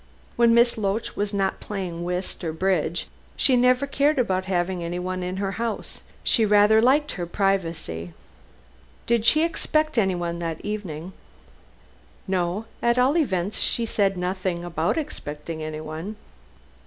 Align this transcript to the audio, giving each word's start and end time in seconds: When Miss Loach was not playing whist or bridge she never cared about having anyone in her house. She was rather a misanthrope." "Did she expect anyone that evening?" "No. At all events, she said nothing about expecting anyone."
When 0.35 0.55
Miss 0.55 0.79
Loach 0.79 1.15
was 1.15 1.31
not 1.31 1.59
playing 1.59 2.03
whist 2.03 2.43
or 2.43 2.51
bridge 2.53 3.07
she 3.35 3.55
never 3.55 3.85
cared 3.85 4.17
about 4.17 4.45
having 4.45 4.83
anyone 4.83 5.21
in 5.21 5.37
her 5.37 5.51
house. 5.61 6.01
She 6.23 6.43
was 6.43 6.49
rather 6.49 6.79
a 6.79 6.81
misanthrope." 6.81 8.09
"Did 9.05 9.25
she 9.25 9.43
expect 9.43 9.99
anyone 9.99 10.39
that 10.39 10.59
evening?" 10.65 11.13
"No. 12.27 12.65
At 12.81 12.97
all 12.97 13.15
events, 13.15 13.59
she 13.59 13.85
said 13.85 14.17
nothing 14.17 14.65
about 14.65 14.97
expecting 14.97 15.61
anyone." 15.61 16.15